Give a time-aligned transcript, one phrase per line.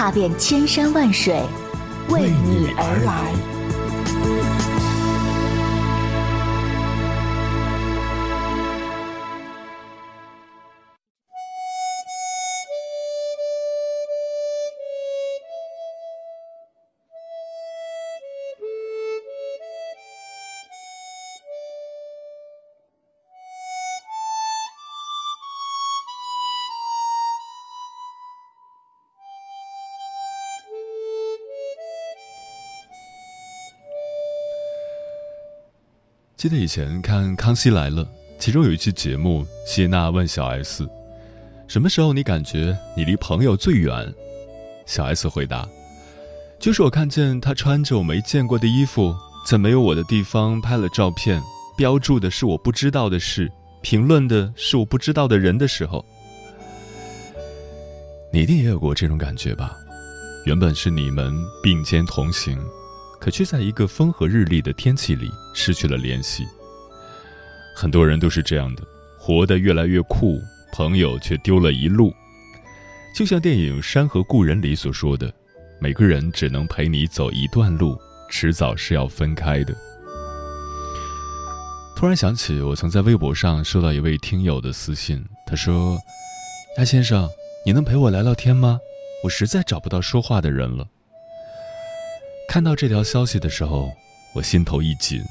[0.00, 1.42] 踏遍千山万水，
[2.08, 3.49] 为你而来。
[36.40, 38.02] 记得以前看《康熙来了》，
[38.38, 40.88] 其中有一期节目，谢娜问小 S：“
[41.68, 44.10] 什么时候你感觉你离朋友最远？”
[44.88, 45.68] 小 S 回答
[46.58, 49.14] ：“就是我看见他穿着我没见过的衣服，
[49.46, 51.42] 在没有我的地方拍了照片，
[51.76, 56.02] 标注的是我不知道的事，评论的是我不知道的人的时候。”
[58.32, 59.76] 你一定也有过这种感觉吧？
[60.46, 62.58] 原本是你们并肩同行。
[63.20, 66.44] 可却在一个风和日丽的天气里失去了联系。
[67.76, 68.82] 很多人都是这样的，
[69.18, 70.40] 活得越来越酷，
[70.72, 72.12] 朋友却丢了一路。
[73.14, 75.32] 就像电影《山河故人》里所说的
[75.80, 77.98] ：“每个人只能陪你走一段路，
[78.30, 79.74] 迟早是要分开的。”
[81.96, 85.98] 突然想起，我曾在微博上收到一位听友的私信，他说
[86.78, 87.28] ：“鸭先生，
[87.66, 88.78] 你能陪我聊聊天吗？
[89.24, 90.86] 我实在找不到说话的人了。”
[92.50, 93.92] 看到这条消息的时候，
[94.34, 95.22] 我心头一紧。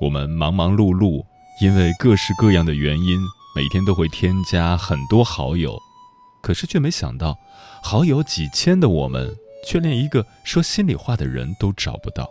[0.00, 1.22] 我们忙忙碌碌，
[1.60, 3.20] 因为各式各样的原因，
[3.54, 5.78] 每天都会添加很多好友，
[6.42, 7.38] 可是却没想到，
[7.82, 12.26] 好友几千的我们，却连一个说心里话的人都找不到。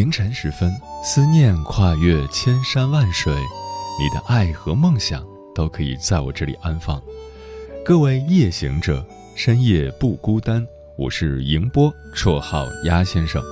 [0.00, 0.74] 凌晨时分，
[1.04, 5.22] 思念跨越千山万水，你的爱和梦想
[5.54, 6.98] 都可以在我这里安放。
[7.84, 9.06] 各位夜行者，
[9.36, 10.66] 深夜不孤单。
[10.96, 13.42] 我是迎波，绰号鸭先生，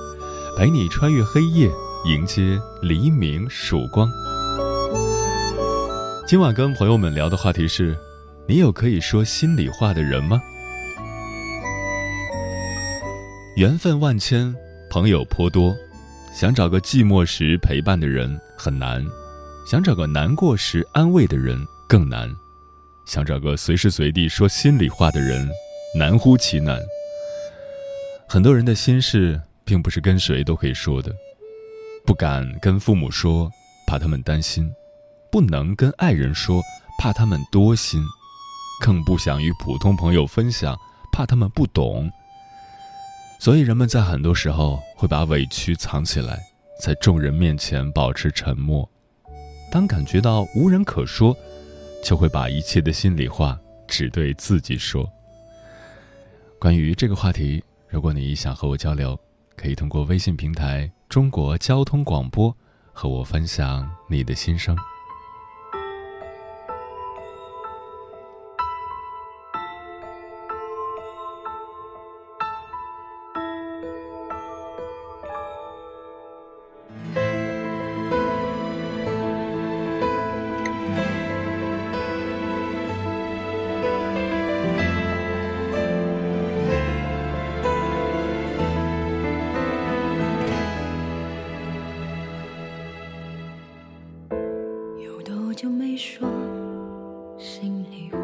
[0.57, 1.69] 陪你穿越黑夜，
[2.05, 4.09] 迎接黎明曙光。
[6.25, 7.95] 今晚跟朋友们聊的话题是：
[8.47, 10.41] 你有可以说心里话的人吗？
[13.55, 14.55] 缘分万千，
[14.89, 15.77] 朋友颇多。
[16.39, 19.05] 想找个寂寞时陪伴的人很难，
[19.67, 22.33] 想找个难过时安慰的人更难，
[23.05, 25.45] 想找个随时随地说心里话的人
[25.93, 26.79] 难乎其难。
[28.25, 31.13] 很多人的心事并不是跟谁都可以说的，
[32.05, 33.51] 不敢跟父母说，
[33.85, 34.63] 怕他们担心；
[35.29, 36.61] 不能跟爱人说，
[36.97, 37.99] 怕他们多心；
[38.81, 40.73] 更不想与普通朋友分享，
[41.11, 42.09] 怕他们不懂。
[43.41, 46.37] 所以，人们在很多时候会把委屈藏起来，
[46.83, 48.87] 在众人面前保持沉默。
[49.71, 51.33] 当感觉到无人可说，
[52.03, 53.57] 就会把一切的心里话
[53.87, 55.09] 只对自己说。
[56.59, 59.17] 关于这个话题，如果你想和我交流，
[59.55, 62.53] 可以通过微信平台“中国交通广播”
[62.91, 64.75] 和我分享你的心声。
[95.99, 96.29] 说
[97.37, 98.19] 心里话，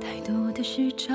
[0.00, 1.12] 太多的事找。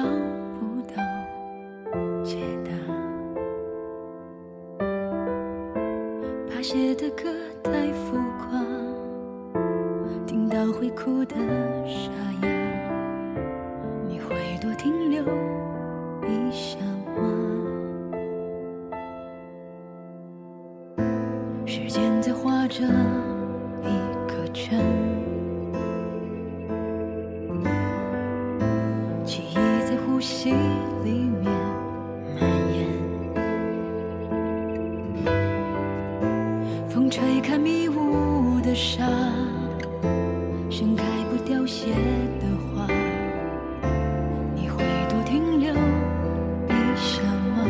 [37.69, 39.06] 迷雾的沙，
[40.71, 41.92] 盛开不凋谢
[42.42, 42.88] 的花，
[44.56, 47.21] 你会多停留一下
[47.56, 47.63] 吗？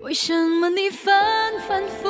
[0.00, 1.12] 为什么你反
[1.68, 2.08] 反复、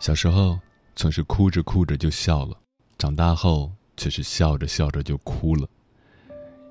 [0.00, 0.58] 小时候
[0.94, 2.56] 总是哭着哭着就笑了，
[2.96, 5.66] 长大后却是笑着笑着就哭了。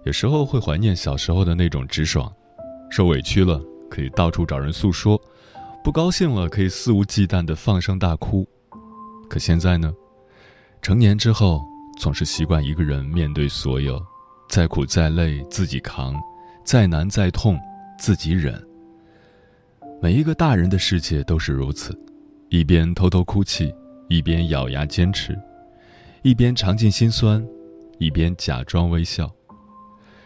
[0.06, 2.32] 有时候会怀念小时候的那种直爽，
[2.90, 5.22] 受委屈了可以到处找人诉说，
[5.84, 8.48] 不高兴了可以肆无忌惮的放声大哭。
[9.30, 9.94] 可现在呢，
[10.82, 11.62] 成年之后
[12.00, 14.02] 总是习惯一个人面对所有，
[14.48, 16.16] 再苦再累自己扛，
[16.64, 17.60] 再难再痛
[18.00, 18.66] 自己忍。
[20.02, 21.94] 每一个大人的世界都是如此。
[22.50, 23.74] 一边偷偷哭泣，
[24.08, 25.38] 一边咬牙坚持，
[26.22, 27.46] 一边尝尽心酸，
[28.00, 29.30] 一边假装微笑。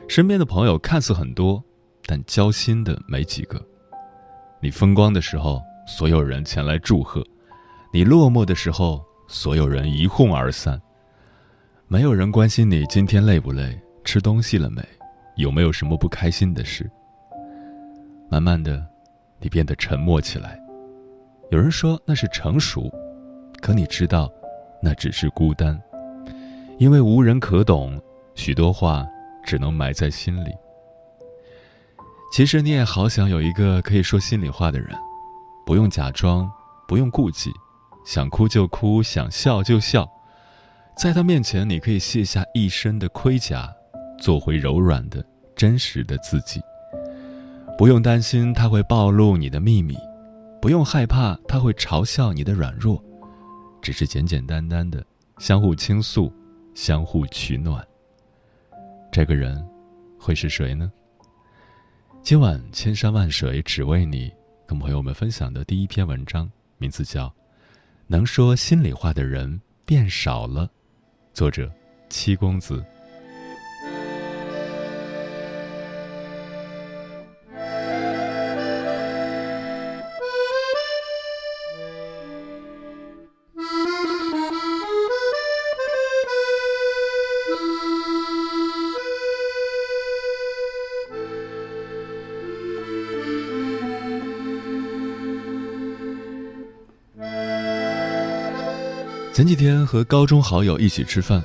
[0.07, 1.63] 身边的朋友看似很多，
[2.05, 3.59] 但交心的没几个。
[4.59, 7.23] 你风光的时候，所有人前来祝贺；
[7.91, 10.79] 你落寞的时候，所有人一哄而散。
[11.87, 14.83] 没有人关心你今天累不累，吃东西了没，
[15.37, 16.87] 有没有什么不开心的事。
[18.29, 18.85] 慢慢的，
[19.39, 20.60] 你变得沉默起来。
[21.51, 22.89] 有人说那是成熟，
[23.61, 24.31] 可你知道，
[24.81, 25.77] 那只是孤单，
[26.79, 28.01] 因为无人可懂，
[28.35, 29.05] 许多话
[29.43, 30.51] 只能埋在心里。
[32.31, 34.97] 其实你也好想有一个可以说心里话的人，
[35.65, 36.49] 不用假装，
[36.87, 37.51] 不用顾忌，
[38.05, 40.09] 想哭就哭，想笑就笑，
[40.95, 43.69] 在他面前你可以卸下一身的盔甲，
[44.17, 45.21] 做回柔软的、
[45.53, 46.61] 真实的自己。
[47.77, 49.97] 不用担心他会暴露你的秘密。
[50.61, 53.03] 不用害怕他会嘲笑你的软弱，
[53.81, 55.03] 只是简简单单的
[55.39, 56.31] 相互倾诉，
[56.75, 57.83] 相互取暖。
[59.11, 59.67] 这个人
[60.19, 60.91] 会是谁呢？
[62.21, 64.31] 今晚千山万水只为你，
[64.67, 67.25] 跟朋友们分享的第一篇文章，名字叫
[68.05, 70.67] 《能说心里话的人变少了》，
[71.33, 71.71] 作者
[72.07, 72.85] 七公子。
[99.41, 101.41] 前几天和高中好友一起吃饭，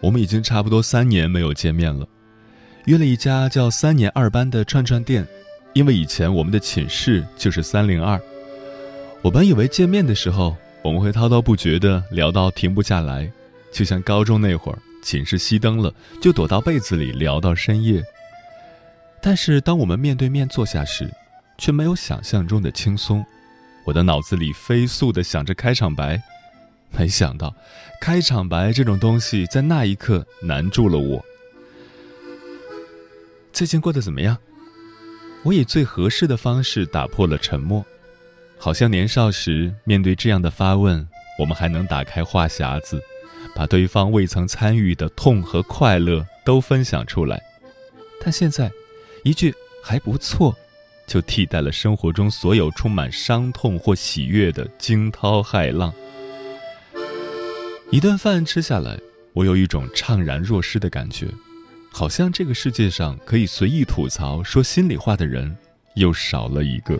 [0.00, 2.04] 我们已经差不多三年没有见面了。
[2.86, 5.24] 约了一家叫“三年二班”的串串店，
[5.72, 8.20] 因为以前我们的寝室就是三零二。
[9.22, 13.30] 我本以为见面的时候我们会滔滔不绝的聊到停不下来，
[13.70, 18.02] 就像高中那会儿，寝室熄灯了就躲到被子里聊到深夜。
[19.22, 21.08] 但是当我们面对面坐下时，
[21.58, 23.24] 却没有想象中的轻松。
[23.84, 26.20] 我的脑子里飞速的想着开场白。
[26.98, 27.54] 没想到，
[28.00, 31.24] 开场白这种东西在那一刻难住了我。
[33.52, 34.36] 最近过得怎么样？
[35.44, 37.84] 我以最合适的方式打破了沉默，
[38.58, 41.06] 好像年少时面对这样的发问，
[41.38, 43.00] 我们还能打开话匣子，
[43.54, 47.40] 把对方未曾参与的痛和快乐都分享出来。
[48.20, 48.70] 但现在，
[49.22, 50.56] 一句还不错，
[51.06, 55.94] 就替代了生活中所有充满伤痛或喜悦的惊涛骇浪。
[57.92, 58.98] 一顿饭吃下来，
[59.32, 61.28] 我有一种怅然若失的感觉，
[61.92, 65.56] 好像这个世界上可以随意吐槽、说心里话的人
[65.94, 66.98] 又少了一个。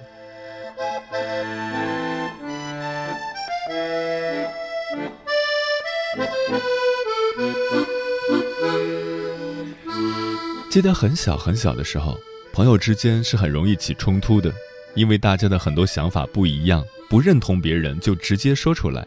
[10.71, 12.17] 记得很小很小的时候，
[12.53, 14.53] 朋友之间是很容易起冲突的，
[14.95, 19.05] 因为大家的很多想法不一样，不认同别人就直接说出来，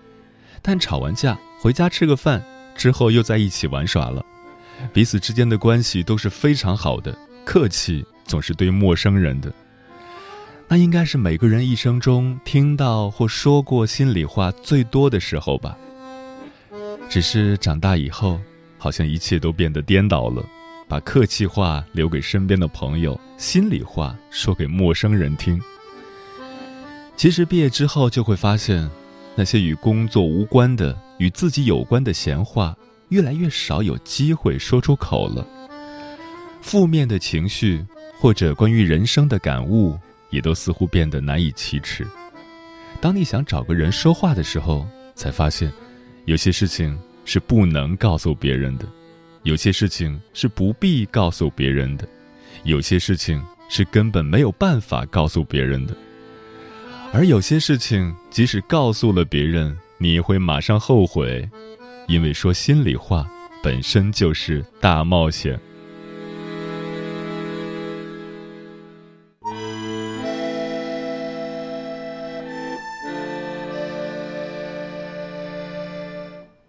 [0.62, 1.38] 但吵完架。
[1.60, 2.44] 回家吃个饭
[2.76, 4.24] 之后又在一起玩耍了，
[4.94, 7.18] 彼此之间的关系都是非常好的。
[7.44, 9.52] 客气总是对陌生人的，
[10.68, 15.78] 那应该是每个人一生中听到或说过心里话最多的时候吧。
[17.10, 18.40] 只是长大以后，
[18.78, 20.46] 好像一切都变得颠倒了，
[20.88, 25.60] 把客气话留给身边的朋友，心里话说给陌生人听。
[27.18, 28.90] 其实毕业之后就会发现，
[29.40, 30.94] 那些与工作无关的。
[31.18, 32.76] 与自己有关的闲话，
[33.08, 35.48] 越来越少有机会说出口了。
[36.62, 37.82] 负面的情绪
[38.20, 39.98] 或者关于人生的感悟，
[40.30, 42.06] 也都似乎变得难以启齿。
[43.00, 45.72] 当你想找个人说话的时候，才发现，
[46.26, 48.86] 有些事情是不能告诉别人的，
[49.44, 52.06] 有些事情是不必告诉别人的，
[52.66, 55.96] 有些事情是根本没有办法告诉别人的，
[57.12, 59.78] 而有些事情即使告诉了别人。
[60.02, 61.46] 你会马上后悔，
[62.08, 63.30] 因为说心里话
[63.62, 65.60] 本身就是大冒险。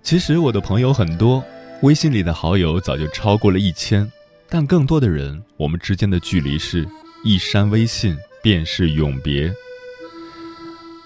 [0.03, 1.41] 其实我的朋友很多，
[1.83, 4.11] 微信里的好友早就超过了一千，
[4.49, 6.85] 但更多的人，我们之间的距离是
[7.23, 9.55] 一删微信便是永别。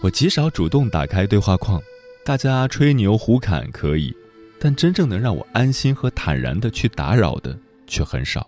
[0.05, 1.81] 我极少主动打开对话框。
[2.27, 4.15] 大家吹牛胡侃可以，
[4.61, 8.47] 但真正能让我安心和坦然的去打扰的却很少。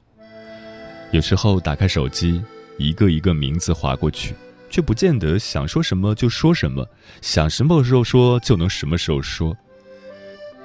[1.13, 2.43] 有时候打开手机，
[2.77, 4.35] 一个一个名字划过去，
[4.69, 6.87] 却不见得想说什么就说什么，
[7.23, 9.57] 想什么时候说就能什么时候说。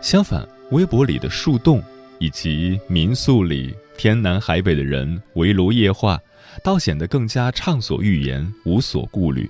[0.01, 1.81] 相反，微博里的树洞，
[2.19, 6.19] 以及民宿里天南海北的人围炉夜话，
[6.61, 9.49] 倒显得更加畅所欲言，无所顾虑。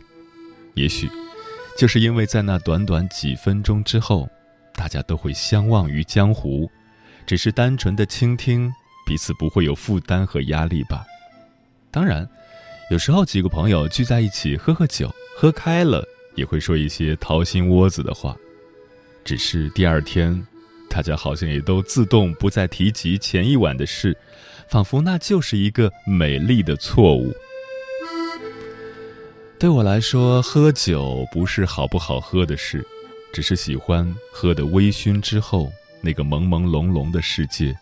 [0.75, 1.10] 也许。
[1.78, 4.30] 就是因为在那短短几分钟之后，
[4.74, 6.70] 大家都会相忘于江湖，
[7.25, 8.72] 只是单纯的倾听，
[9.06, 11.04] 彼此不会有负担和压力吧。
[11.90, 12.28] 当然，
[12.92, 16.04] 有时候几个朋友聚在一起喝喝酒，喝开了
[16.36, 18.36] 也会说一些掏心窝子的话，
[19.25, 20.46] 只是第二天，
[20.90, 24.16] 大家好像也都自动不再提及前一晚的事，
[24.70, 27.34] 仿佛那就是一个美丽的错误。
[29.62, 32.84] 对我来说，喝酒不是好不好喝的事，
[33.32, 37.77] 只是喜欢喝的微醺之后那个朦朦胧胧的世界。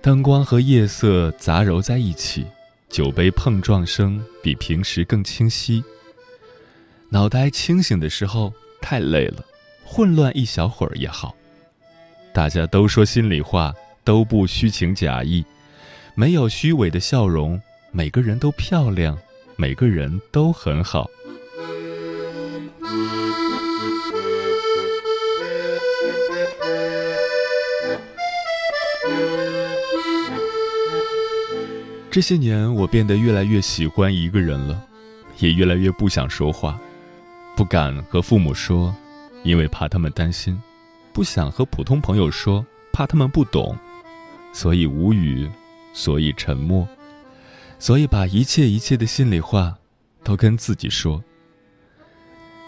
[0.00, 2.46] 灯光和夜色杂糅在一起，
[2.88, 5.82] 酒杯碰撞声比平时更清晰。
[7.08, 9.44] 脑袋清醒的时候太累了，
[9.84, 11.34] 混乱一小会儿也好。
[12.32, 15.44] 大家都说心里话，都不虚情假意，
[16.14, 19.18] 没有虚伪的笑容，每个人都漂亮。
[19.60, 21.10] 每个人都很好。
[32.08, 34.80] 这些年，我变得越来越喜欢一个人了，
[35.40, 36.78] 也越来越不想说话，
[37.56, 38.94] 不敢和父母说，
[39.42, 40.54] 因为怕他们担心；
[41.12, 43.76] 不想和普通朋友说，怕他们不懂，
[44.52, 45.50] 所以无语，
[45.92, 46.86] 所以沉默。
[47.78, 49.76] 所以，把一切一切的心里话，
[50.24, 51.22] 都跟自己说。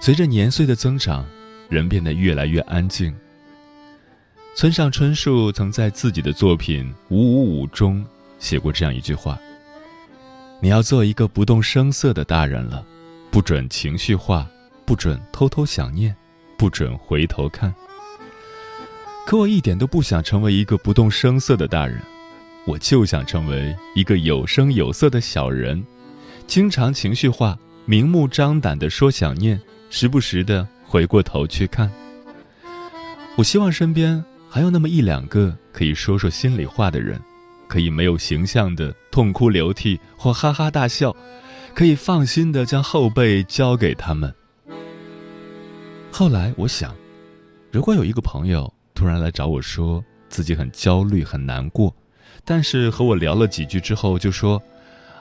[0.01, 1.27] 随着年岁的增长，
[1.69, 3.15] 人变得越来越安静，
[4.55, 8.05] 村上春树曾在自己的作品《五五五》中
[8.39, 9.39] 写过这样一句话
[10.63, 12.85] ：“你要做一个不动声色的大人了，
[13.31, 14.49] 不准情绪化，
[14.87, 16.15] 不准偷偷想念，
[16.57, 17.75] 不准回头看。”
[19.27, 22.01] 可我一点都不想成为一个不动声色的大人，
[22.71, 25.85] 我就想成为一个有声有色的小人，
[26.47, 29.61] 经常情绪化，明目张胆的说想念，
[29.91, 31.91] 时不时的回过头去看。
[33.35, 37.21] 我希望身边还有那么一两个可以说说心里话的人，
[37.67, 41.17] 可以没有形象的痛哭流涕或哈哈大笑，
[41.75, 44.33] 可以放心的将后背交给他们。
[46.13, 46.95] 后来我想，
[47.73, 48.73] 如果有一个朋友。
[48.93, 51.95] 突然来找我说自己很焦虑很难过，
[52.51, 54.61] 但是和我聊了几句之后就说：“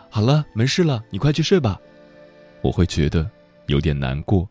[0.10, 1.80] 好了，没事了，你快去睡吧。”
[2.64, 3.30] 我会觉得
[3.68, 4.50] 有点难过，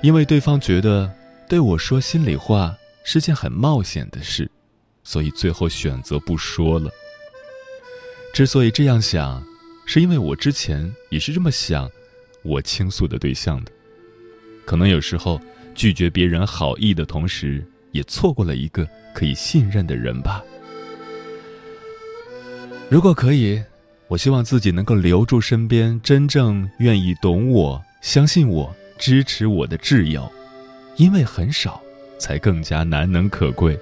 [0.00, 1.12] 因为对方觉得
[1.48, 2.72] 对我说心里话
[3.02, 4.48] 是件很冒险的事，
[5.02, 6.88] 所以最后选择不说了。
[8.32, 9.44] 之所以这样想，
[9.84, 11.90] 是因为我之前也是这么想
[12.44, 13.72] 我倾诉的对象的，
[14.64, 15.40] 可能有时候
[15.74, 17.66] 拒绝别人好意的同时。
[17.90, 20.42] 也错过了一个可以信任的人吧。
[22.92, 23.58] 如果可以，
[24.06, 30.30] 我希望自己能够留住身边真正愿意懂我、相信我、支持我的挚友，
[30.98, 31.80] 因为很少，
[32.18, 33.80] 才更加难能可贵。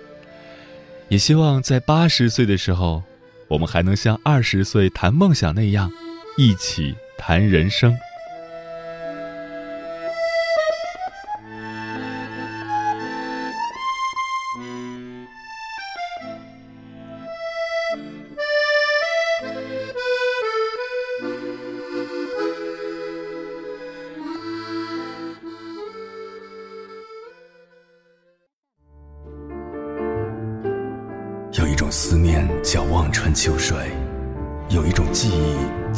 [1.09, 3.03] 也希望在八十岁的时候，
[3.49, 5.91] 我们还能像二十岁谈梦想那样，
[6.39, 7.93] 一起谈人生。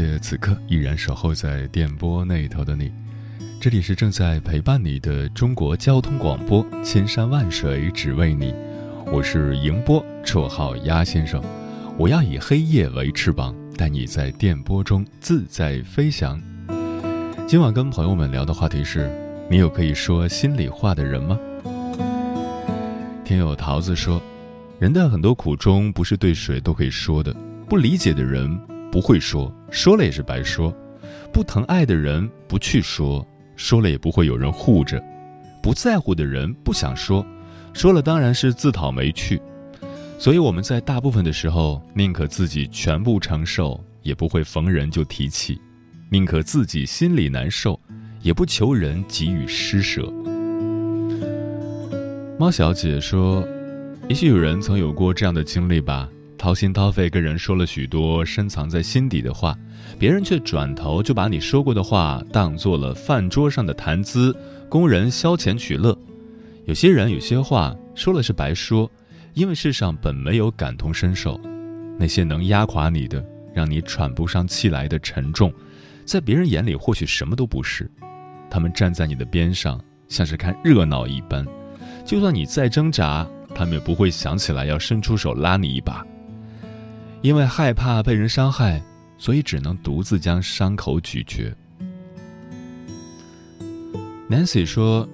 [0.00, 2.90] 谢此刻依然守候在电波那头的你，
[3.60, 8.54] 这里是正在陪伴你的中国交通广播，千山万水只为你，
[9.12, 11.42] 我是迎波，绰号鸭先生，
[11.98, 16.40] 我要以黑夜为翅膀，带你在电波中自在飞翔。
[17.46, 19.10] 今晚跟朋友们聊的话题是：
[19.50, 21.38] 你有可以说心里话的人吗？
[23.22, 24.18] 听友桃子说，
[24.78, 27.36] 人的很多苦衷不是对谁都可以说的，
[27.68, 28.58] 不理解的人。
[28.90, 30.72] 不会说，说了也是白说；
[31.32, 33.26] 不疼爱的人不去说，
[33.56, 34.98] 说了也不会有人护着；
[35.62, 37.24] 不在乎的人不想说，
[37.72, 39.40] 说了当然是自讨没趣。
[40.18, 45.54] 所以我们在大部分的时候，宁可自己全部承受，也不会逢人就提起；
[46.10, 47.78] 宁可自己心里难受，
[48.20, 50.12] 也不求人给予施舍。
[52.38, 53.46] 猫小姐说
[54.08, 56.08] ：“也许有人曾有过这样的经历吧。”
[56.40, 59.54] 掏心掏肺跟人说了许多深藏在心底的话，
[59.98, 64.34] 别人却转头就把你说过的话当做了饭桌上的谈资，
[64.66, 65.94] 供人消遣取乐。
[66.64, 68.90] 有些人有些话说了是白说，
[69.34, 71.38] 因为世上本没有感同身受。
[71.98, 73.22] 那些能压垮你的，
[73.52, 75.52] 让你喘不上气来的沉重，
[76.06, 77.86] 在别人眼里或许什么都不是。
[78.48, 81.46] 他们站在你的边上，像是看热闹一般。
[82.02, 86.02] 就算你再挣扎，他们也不会想起来要伸出手拉你一把。
[87.22, 88.82] 因为害怕被人伤害，
[89.18, 91.54] 所以只能独自将伤口咀嚼。
[94.28, 95.06] Nancy 说：“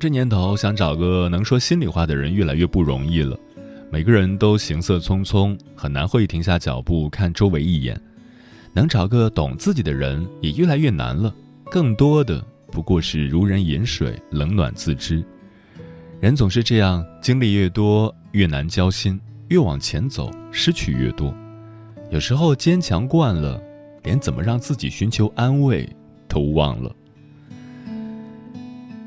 [0.00, 3.38] 这年头想找个能说心里话的人越来越不容易了，
[3.92, 8.00] 每个人都行色匆匆，很难会停下脚步看周围一眼。
[8.72, 11.32] 能找个懂自己的人也越来越难了，
[11.70, 15.22] 更多的不过是如人饮水，冷暖自知。
[16.18, 21.32] 人总是这样，经历越多，越难交心，越往前走，失去越多。”
[22.12, 23.58] 有时候坚强惯了，
[24.02, 25.88] 连怎么让自己寻求安慰
[26.28, 26.94] 都忘了。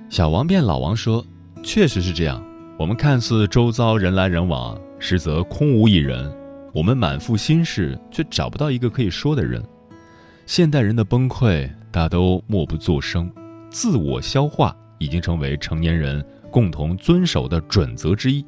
[0.09, 1.23] 小王变老王说
[1.61, 2.43] ：“确实是这样，
[2.79, 6.35] 我们看似周遭人来人往，实则空无一人。
[6.73, 9.63] 我们满腹心事，却找不到一个可以说的人。
[10.47, 13.31] 现代人的崩溃，大都默不作声，
[13.69, 18.43] 自我消化已经成为成年人共同遵守的准则之一。”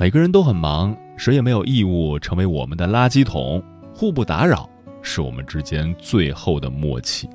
[0.00, 3.60] 每个人都很忙，谁也没有义务成为我们的垃圾桶，
[3.92, 4.70] 互不打扰
[5.02, 7.28] 是我们之间最后的默契。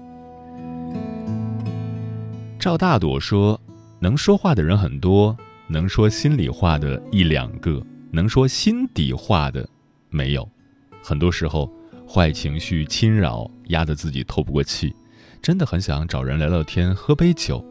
[2.58, 3.60] 赵大朵说
[4.00, 9.68] ：“能说话的人很多，能说心里话的一两个，能说心底话的
[10.10, 10.50] 没有。
[11.04, 11.70] 很多时候，
[12.08, 14.96] 坏情绪侵扰，压得自己透不过气，
[15.42, 17.62] 真的很想找人聊聊天，喝杯酒。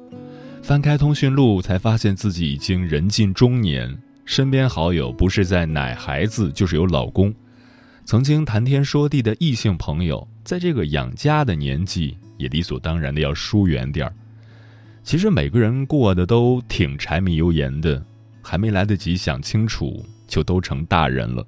[0.63, 7.35] 翻开通讯录，才发现自己已经人近中年。”身边好友不是在奶孩子，就是有老公。
[8.05, 14.15] 曾经谈天说地的异性朋友，在这个养家的年纪，也理所当然的要疏远点儿。
[15.05, 18.05] 其实每个人过得都挺柴米油盐的，
[18.41, 21.45] 还没来得及想清楚，就都成大人了。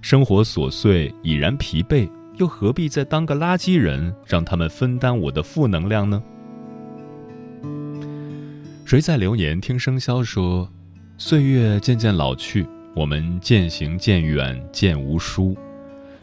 [0.00, 6.22] 生活琐碎，已然疲惫，又何必再当个垃圾人，让他们分担我的负能量呢？
[8.84, 10.70] 谁在流年听生肖说？
[11.22, 15.54] 岁月渐渐老去，我们渐行渐远，渐无书。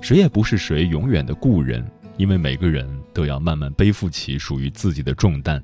[0.01, 1.85] 谁也不是谁永远的故人，
[2.17, 5.63] 因为每个人都要慢慢背负起属于自己的重担。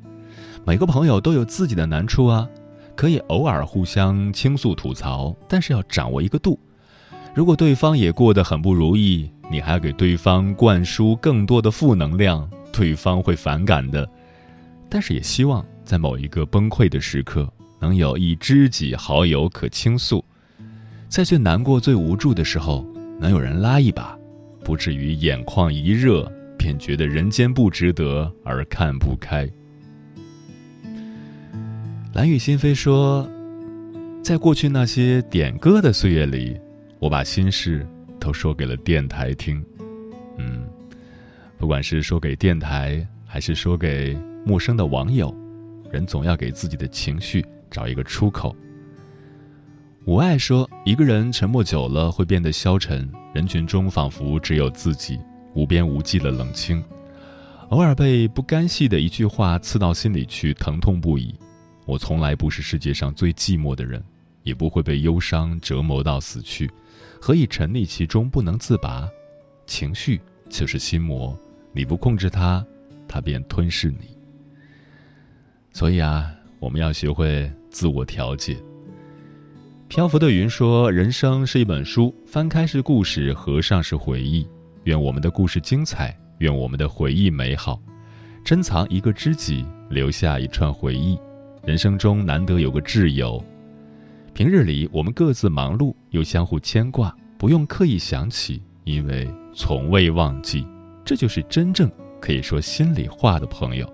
[0.63, 2.48] 每个朋友都有自己的难处啊，
[2.96, 6.60] 可以偶尔互相倾诉吐槽，但是要掌握一个度。
[7.34, 14.08] 如果对方也过得很不如意，你还要给对方灌输更多的负能量，对方会反感的。
[14.88, 17.52] 但是也希望在某一个崩溃的时刻。
[17.84, 20.24] 能有一知己好友可倾诉，
[21.10, 22.88] 在最难过、最无助的时候，
[23.19, 24.17] 能有人拉一把，
[24.63, 29.46] 不至于眼眶一热便觉得人间不值得而看不开。
[32.13, 33.30] 蓝雨心飞说，
[34.24, 36.58] 在过去那些点歌的岁月里，
[37.00, 37.86] 我把心事
[38.17, 39.62] 都说给了电台听。
[40.38, 40.65] 嗯，
[41.58, 45.36] 不管是说给电台，还是说给陌生的网友，
[45.91, 47.46] 人总要给自己的情绪。
[47.73, 48.55] 找一个出口。
[50.05, 55.19] 我爱说，一个人沉默久了会变得消沉，人群中仿佛只有自己，
[55.55, 56.83] 无边无际的冷清。
[57.69, 61.33] 偶尔被不甘细的一句话刺到心里去，疼痛不已。
[61.86, 64.03] 我从来不是世界上最寂寞的人，
[64.43, 66.69] 也不会被忧伤折磨到死去。
[67.19, 69.09] 何以沉溺其中不能自拔？
[69.65, 71.36] 情绪就是心魔，
[71.71, 72.63] 你不控制它，
[73.07, 74.15] 它便吞噬你。
[75.71, 77.49] 所以啊，我们要学会。
[77.73, 78.55] 自我调节。
[79.89, 84.47] 漂浮的云说：“人生是一本书，翻开是故事，合上是回忆。
[84.86, 87.79] 愿我们的故事精彩，愿我们的回忆美好。
[88.43, 91.17] 珍藏一个知己，留下一串回忆。
[91.63, 93.43] 人生中难得有个挚友。
[94.33, 100.65] 平日里我们各自忙碌，又相互牵挂，不用刻意想起，因为从未忘记。
[101.05, 103.88] 这就是真正可以说心里话的朋友。”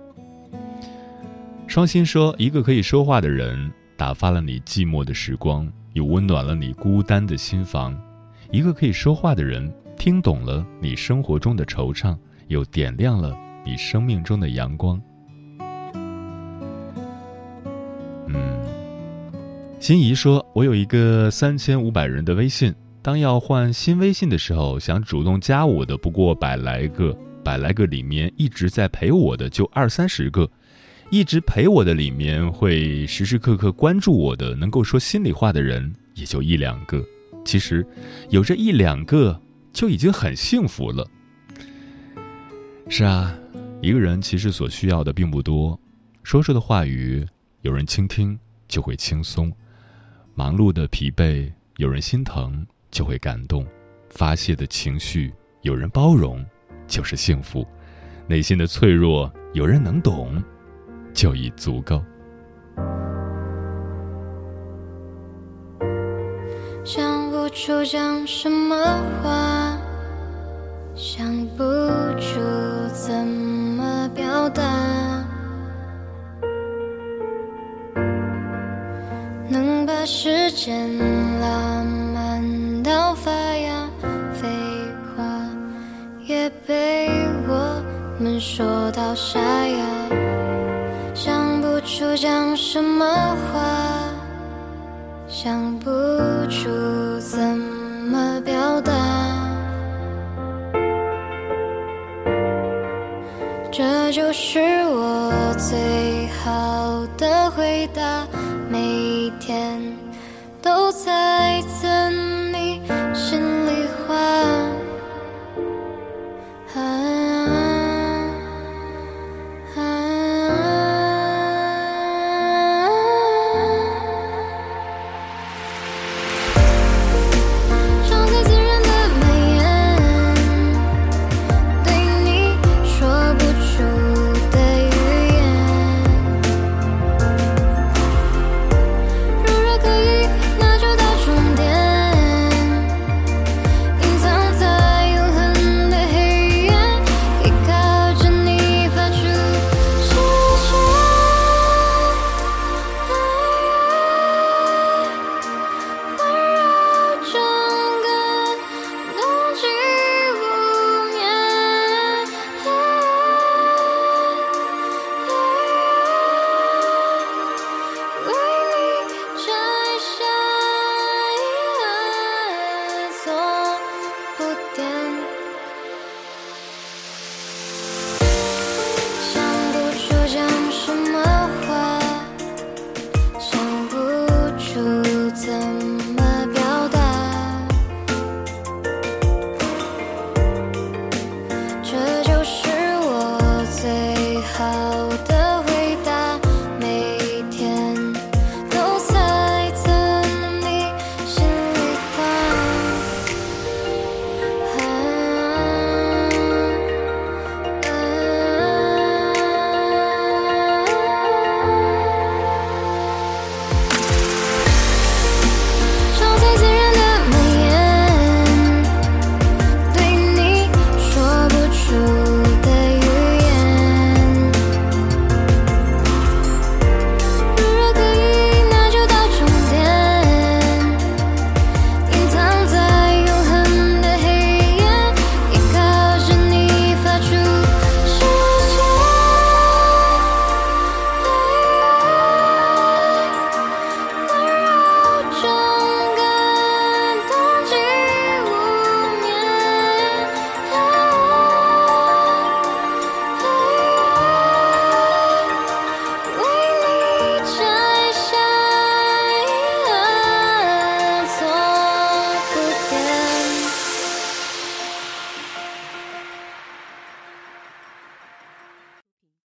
[1.70, 7.94] 双心说：“一个可以说话的人，打发了你寂寞的时光，又温暖了你孤单的心房；
[8.50, 15.00] 一个可以说话的人，听懂了你生活中的惆怅，又点亮了你生命中的阳光。”
[18.26, 18.34] 嗯，
[19.78, 30.50] 心仪说：“我有一个三千五百人的微信，当要换新微信的时候，想主动加我的不过百来个，百来个里面一直在陪我的就二三十个。”
[31.10, 37.04] 一直陪我的里面，会时时刻刻关注我的，能够说心里话的人也就一两个。
[37.44, 37.84] 其实，
[38.28, 39.40] 有这一两个
[39.72, 41.04] 就已经很幸福了。
[42.88, 43.36] 是啊，
[43.82, 45.78] 一个人其实所需要的并不多，
[46.22, 47.26] 说出的话语
[47.62, 49.50] 有人倾听就会轻松；
[50.36, 53.64] 忙碌的疲惫有人心疼就会感动；
[54.10, 56.46] 发泄的情绪有人包容
[56.86, 57.66] 就是幸福；
[58.28, 60.40] 内心的脆弱有人能懂。
[61.12, 62.02] 就已足够。
[66.82, 68.76] 想不出讲什么
[69.22, 69.78] 话，
[70.94, 71.62] 想不
[72.18, 72.40] 出
[72.92, 74.62] 怎么表达，
[79.48, 80.88] 能把时间
[81.38, 83.88] 拉慢到发芽，
[84.32, 84.48] 废
[85.14, 85.22] 话
[86.26, 87.08] 也被
[87.46, 87.82] 我
[88.18, 89.99] 们说到沙哑。
[92.00, 93.04] 出讲什么
[93.52, 93.60] 话，
[95.28, 95.90] 想不
[96.48, 96.89] 出。